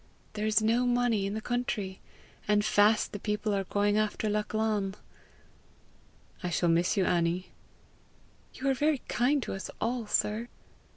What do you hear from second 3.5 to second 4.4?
are going after